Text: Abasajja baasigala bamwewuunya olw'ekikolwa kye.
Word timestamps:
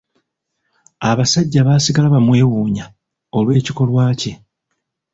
Abasajja 1.09 1.61
baasigala 1.67 2.07
bamwewuunya 2.15 2.85
olw'ekikolwa 3.37 4.05
kye. 4.19 4.33